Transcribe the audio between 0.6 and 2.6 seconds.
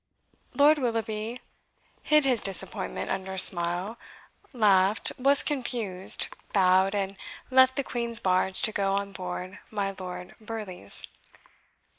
Willoughby hid his